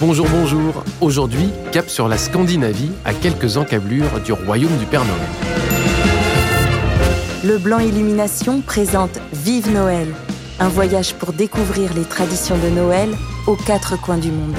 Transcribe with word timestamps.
Bonjour, 0.00 0.26
bonjour. 0.28 0.84
Aujourd'hui, 1.00 1.48
cap 1.70 1.88
sur 1.88 2.08
la 2.08 2.18
Scandinavie, 2.18 2.90
à 3.04 3.14
quelques 3.14 3.56
encablures 3.56 4.20
du 4.24 4.32
royaume 4.32 4.76
du 4.78 4.86
Père 4.86 5.04
Noël. 5.04 5.20
Le 7.44 7.58
Blanc 7.58 7.78
Illumination 7.78 8.60
présente 8.60 9.20
Vive 9.32 9.72
Noël, 9.72 10.08
un 10.58 10.68
voyage 10.68 11.14
pour 11.14 11.32
découvrir 11.32 11.94
les 11.94 12.04
traditions 12.04 12.56
de 12.58 12.68
Noël 12.68 13.10
aux 13.46 13.56
quatre 13.56 14.00
coins 14.00 14.18
du 14.18 14.30
monde. 14.30 14.56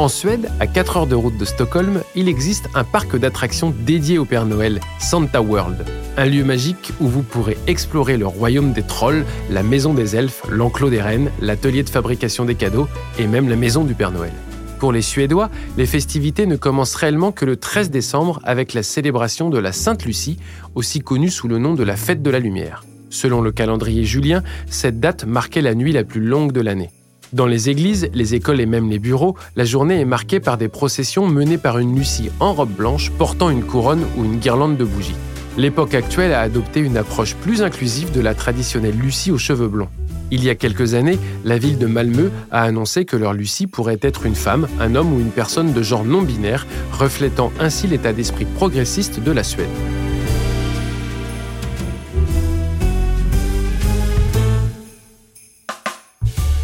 En 0.00 0.08
Suède, 0.08 0.50
à 0.60 0.66
4 0.66 0.96
heures 0.96 1.06
de 1.06 1.14
route 1.14 1.36
de 1.36 1.44
Stockholm, 1.44 2.00
il 2.16 2.26
existe 2.26 2.70
un 2.74 2.84
parc 2.84 3.18
d'attractions 3.18 3.74
dédié 3.80 4.16
au 4.16 4.24
Père 4.24 4.46
Noël, 4.46 4.80
Santa 4.98 5.42
World. 5.42 5.84
Un 6.16 6.24
lieu 6.24 6.42
magique 6.42 6.94
où 7.00 7.06
vous 7.06 7.22
pourrez 7.22 7.58
explorer 7.66 8.16
le 8.16 8.26
royaume 8.26 8.72
des 8.72 8.82
trolls, 8.82 9.26
la 9.50 9.62
maison 9.62 9.92
des 9.92 10.16
elfes, 10.16 10.40
l'enclos 10.48 10.88
des 10.88 11.02
reines, 11.02 11.30
l'atelier 11.42 11.82
de 11.82 11.90
fabrication 11.90 12.46
des 12.46 12.54
cadeaux 12.54 12.88
et 13.18 13.26
même 13.26 13.50
la 13.50 13.56
maison 13.56 13.84
du 13.84 13.92
Père 13.92 14.10
Noël. 14.10 14.32
Pour 14.78 14.90
les 14.90 15.02
Suédois, 15.02 15.50
les 15.76 15.84
festivités 15.84 16.46
ne 16.46 16.56
commencent 16.56 16.94
réellement 16.94 17.30
que 17.30 17.44
le 17.44 17.58
13 17.58 17.90
décembre 17.90 18.40
avec 18.42 18.72
la 18.72 18.82
célébration 18.82 19.50
de 19.50 19.58
la 19.58 19.72
Sainte 19.72 20.06
Lucie, 20.06 20.38
aussi 20.74 21.00
connue 21.00 21.28
sous 21.28 21.46
le 21.46 21.58
nom 21.58 21.74
de 21.74 21.82
la 21.84 21.96
Fête 21.96 22.22
de 22.22 22.30
la 22.30 22.38
Lumière. 22.38 22.84
Selon 23.10 23.42
le 23.42 23.52
calendrier 23.52 24.04
julien, 24.04 24.42
cette 24.70 24.98
date 24.98 25.26
marquait 25.26 25.60
la 25.60 25.74
nuit 25.74 25.92
la 25.92 26.04
plus 26.04 26.22
longue 26.22 26.52
de 26.52 26.62
l'année. 26.62 26.88
Dans 27.32 27.46
les 27.46 27.70
églises, 27.70 28.10
les 28.12 28.34
écoles 28.34 28.60
et 28.60 28.66
même 28.66 28.90
les 28.90 28.98
bureaux, 28.98 29.36
la 29.54 29.64
journée 29.64 30.00
est 30.00 30.04
marquée 30.04 30.40
par 30.40 30.58
des 30.58 30.66
processions 30.66 31.28
menées 31.28 31.58
par 31.58 31.78
une 31.78 31.96
Lucie 31.96 32.28
en 32.40 32.52
robe 32.52 32.72
blanche 32.72 33.12
portant 33.12 33.50
une 33.50 33.62
couronne 33.62 34.04
ou 34.16 34.24
une 34.24 34.38
guirlande 34.38 34.76
de 34.76 34.84
bougies. 34.84 35.14
L'époque 35.56 35.94
actuelle 35.94 36.32
a 36.32 36.40
adopté 36.40 36.80
une 36.80 36.96
approche 36.96 37.36
plus 37.36 37.62
inclusive 37.62 38.10
de 38.10 38.20
la 38.20 38.34
traditionnelle 38.34 38.96
Lucie 38.96 39.30
aux 39.30 39.38
cheveux 39.38 39.68
blonds. 39.68 39.88
Il 40.32 40.42
y 40.42 40.50
a 40.50 40.56
quelques 40.56 40.94
années, 40.94 41.18
la 41.44 41.56
ville 41.56 41.78
de 41.78 41.86
Malmö 41.86 42.30
a 42.50 42.62
annoncé 42.62 43.04
que 43.04 43.16
leur 43.16 43.32
Lucie 43.32 43.68
pourrait 43.68 43.98
être 44.02 44.26
une 44.26 44.34
femme, 44.34 44.66
un 44.80 44.96
homme 44.96 45.12
ou 45.12 45.20
une 45.20 45.30
personne 45.30 45.72
de 45.72 45.82
genre 45.82 46.04
non 46.04 46.22
binaire, 46.22 46.66
reflétant 46.92 47.52
ainsi 47.60 47.86
l'état 47.86 48.12
d'esprit 48.12 48.44
progressiste 48.44 49.20
de 49.22 49.30
la 49.30 49.44
Suède. 49.44 49.68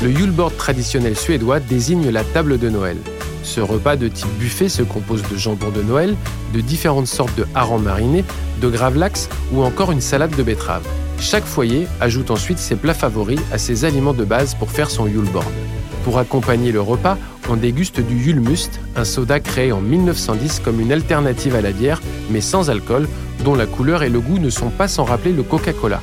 Le 0.00 0.12
Yulebord 0.12 0.54
traditionnel 0.54 1.16
suédois 1.16 1.58
désigne 1.58 2.10
la 2.10 2.22
table 2.22 2.58
de 2.58 2.68
Noël. 2.68 2.98
Ce 3.42 3.60
repas 3.60 3.96
de 3.96 4.06
type 4.06 4.28
buffet 4.38 4.68
se 4.68 4.82
compose 4.82 5.22
de 5.28 5.36
jambon 5.36 5.70
de 5.70 5.82
Noël, 5.82 6.14
de 6.54 6.60
différentes 6.60 7.08
sortes 7.08 7.36
de 7.36 7.46
harengs 7.56 7.82
marinés, 7.82 8.24
de 8.60 8.68
gravlax 8.68 9.28
ou 9.52 9.64
encore 9.64 9.90
une 9.90 10.00
salade 10.00 10.36
de 10.36 10.42
betterave. 10.44 10.86
Chaque 11.18 11.44
foyer 11.44 11.88
ajoute 12.00 12.30
ensuite 12.30 12.58
ses 12.58 12.76
plats 12.76 12.94
favoris 12.94 13.40
à 13.50 13.58
ses 13.58 13.84
aliments 13.84 14.12
de 14.12 14.24
base 14.24 14.54
pour 14.54 14.70
faire 14.70 14.88
son 14.88 15.08
Yulebord. 15.08 15.50
Pour 16.04 16.18
accompagner 16.18 16.70
le 16.70 16.80
repas, 16.80 17.18
on 17.48 17.56
déguste 17.56 18.00
du 18.00 18.16
Yulmust, 18.16 18.78
un 18.94 19.04
soda 19.04 19.40
créé 19.40 19.72
en 19.72 19.80
1910 19.80 20.60
comme 20.60 20.80
une 20.80 20.92
alternative 20.92 21.56
à 21.56 21.60
la 21.60 21.72
bière, 21.72 22.00
mais 22.30 22.40
sans 22.40 22.70
alcool, 22.70 23.08
dont 23.44 23.56
la 23.56 23.66
couleur 23.66 24.04
et 24.04 24.10
le 24.10 24.20
goût 24.20 24.38
ne 24.38 24.50
sont 24.50 24.70
pas 24.70 24.86
sans 24.86 25.02
rappeler 25.02 25.32
le 25.32 25.42
Coca-Cola. 25.42 26.00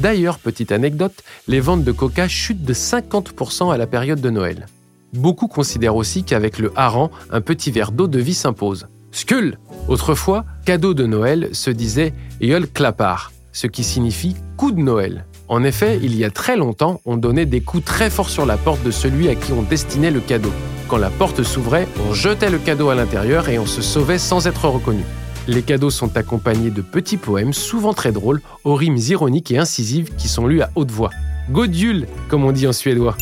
D'ailleurs, 0.00 0.38
petite 0.38 0.70
anecdote, 0.70 1.24
les 1.48 1.58
ventes 1.58 1.82
de 1.82 1.90
coca 1.90 2.28
chutent 2.28 2.62
de 2.62 2.72
50% 2.72 3.72
à 3.72 3.76
la 3.76 3.88
période 3.88 4.20
de 4.20 4.30
Noël. 4.30 4.66
Beaucoup 5.12 5.48
considèrent 5.48 5.96
aussi 5.96 6.22
qu'avec 6.22 6.58
le 6.58 6.70
hareng, 6.76 7.10
un 7.30 7.40
petit 7.40 7.72
verre 7.72 7.90
d'eau 7.90 8.06
de 8.06 8.20
vie 8.20 8.34
s'impose. 8.34 8.86
Skull 9.10 9.58
Autrefois, 9.88 10.44
cadeau 10.64 10.94
de 10.94 11.04
Noël 11.04 11.48
se 11.52 11.70
disait 11.70 12.12
Yol 12.40 12.68
Klapar, 12.68 13.32
ce 13.52 13.66
qui 13.66 13.82
signifie 13.82 14.36
coup 14.56 14.70
de 14.70 14.80
Noël. 14.80 15.24
En 15.48 15.64
effet, 15.64 15.98
il 16.00 16.14
y 16.14 16.24
a 16.24 16.30
très 16.30 16.56
longtemps, 16.56 17.00
on 17.04 17.16
donnait 17.16 17.46
des 17.46 17.60
coups 17.60 17.84
très 17.84 18.08
forts 18.08 18.30
sur 18.30 18.46
la 18.46 18.56
porte 18.56 18.84
de 18.84 18.92
celui 18.92 19.28
à 19.28 19.34
qui 19.34 19.52
on 19.52 19.62
destinait 19.62 20.12
le 20.12 20.20
cadeau. 20.20 20.52
Quand 20.86 20.98
la 20.98 21.10
porte 21.10 21.42
s'ouvrait, 21.42 21.88
on 22.08 22.14
jetait 22.14 22.50
le 22.50 22.58
cadeau 22.58 22.90
à 22.90 22.94
l'intérieur 22.94 23.48
et 23.48 23.58
on 23.58 23.66
se 23.66 23.82
sauvait 23.82 24.18
sans 24.18 24.46
être 24.46 24.68
reconnu. 24.68 25.02
Les 25.48 25.62
cadeaux 25.62 25.88
sont 25.88 26.14
accompagnés 26.18 26.68
de 26.68 26.82
petits 26.82 27.16
poèmes, 27.16 27.54
souvent 27.54 27.94
très 27.94 28.12
drôles, 28.12 28.42
aux 28.64 28.74
rimes 28.74 28.98
ironiques 28.98 29.50
et 29.50 29.56
incisives 29.56 30.14
qui 30.14 30.28
sont 30.28 30.46
lus 30.46 30.60
à 30.60 30.70
haute 30.74 30.90
voix. 30.90 31.08
Godjul, 31.50 32.06
comme 32.28 32.44
on 32.44 32.52
dit 32.52 32.66
en 32.66 32.74
suédois. 32.74 33.16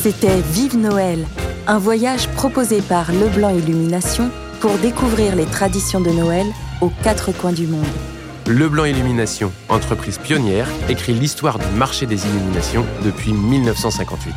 C'était 0.00 0.40
Vive 0.52 0.78
Noël, 0.78 1.24
un 1.68 1.78
voyage 1.78 2.26
proposé 2.30 2.80
par 2.82 3.12
Leblanc 3.12 3.50
Illumination 3.50 4.30
pour 4.60 4.72
découvrir 4.78 5.36
les 5.36 5.46
traditions 5.46 6.00
de 6.00 6.10
Noël 6.10 6.46
aux 6.80 6.90
quatre 7.04 7.30
coins 7.30 7.52
du 7.52 7.68
monde. 7.68 7.86
Leblanc 8.48 8.86
Illumination, 8.86 9.52
entreprise 9.68 10.18
pionnière, 10.18 10.66
écrit 10.88 11.12
l'histoire 11.12 11.60
du 11.60 11.66
marché 11.76 12.06
des 12.06 12.26
illuminations 12.26 12.84
depuis 13.04 13.32
1958. 13.32 14.34